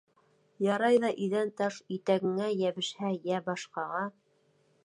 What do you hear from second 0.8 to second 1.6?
ҙа иҙән